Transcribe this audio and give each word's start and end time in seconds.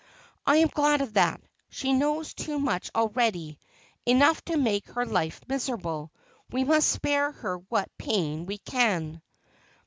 'I 0.47 0.55
am 0.55 0.67
glad 0.69 1.01
of 1.01 1.13
that. 1.13 1.41
She 1.69 1.93
knows 1.93 2.33
too 2.33 2.57
much 2.57 2.89
already— 2.95 3.59
enough 4.07 4.43
to 4.45 4.57
make 4.57 4.87
her 4.87 5.05
life 5.05 5.39
miserable. 5.47 6.11
We 6.49 6.63
must 6.63 6.89
spare 6.89 7.31
her 7.33 7.57
what 7.69 7.95
pain 7.99 8.47
we 8.47 8.57
can.' 8.57 9.21